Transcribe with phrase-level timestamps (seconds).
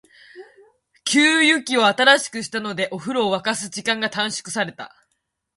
[1.03, 4.91] 給湯器を新しくしたので、お風呂を沸かす時間が短縮された。